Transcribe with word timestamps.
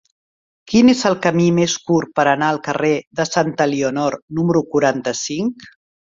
Quin 0.71 0.87
és 0.91 1.01
el 1.09 1.17
camí 1.25 1.43
més 1.57 1.75
curt 1.89 2.11
per 2.19 2.25
anar 2.31 2.47
al 2.53 2.59
carrer 2.67 2.91
de 3.19 3.25
Santa 3.33 3.67
Elionor 3.71 4.17
número 4.39 4.63
quaranta-cinc? 4.71 5.69